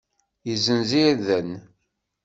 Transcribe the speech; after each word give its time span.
Yezzenz 0.47 0.91
irden. 1.09 1.49